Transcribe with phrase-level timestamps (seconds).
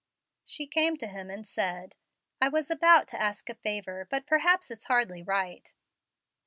[0.43, 1.93] She came to him and said,
[2.41, 5.71] "I was about to ask a favor, but perhaps it's hardly right."